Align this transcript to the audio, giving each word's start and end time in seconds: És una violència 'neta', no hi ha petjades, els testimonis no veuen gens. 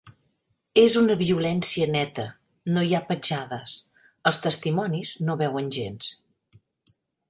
És 0.83 0.95
una 1.01 1.17
violència 1.19 1.89
'neta', 1.97 2.25
no 2.77 2.87
hi 2.89 2.95
ha 2.95 3.03
petjades, 3.13 3.79
els 4.33 4.45
testimonis 4.49 5.17
no 5.31 5.41
veuen 5.47 5.75
gens. 5.81 6.13